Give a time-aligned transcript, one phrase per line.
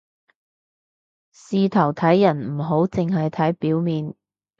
[1.31, 4.15] 事頭睇人唔好淨係睇表面